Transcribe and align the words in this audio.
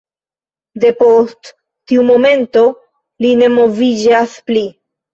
Depost 0.85 1.51
tiu 1.93 2.07
momento, 2.09 2.65
li 3.27 3.37
ne 3.45 3.55
moviĝas 3.63 4.39
pli. 4.51 4.69